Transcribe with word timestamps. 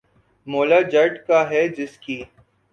’مولا 0.47 0.79
جٹ‘ 0.91 1.13
کا 1.27 1.39
ہے 1.49 1.67
جس 1.77 1.97
کی 1.97 2.17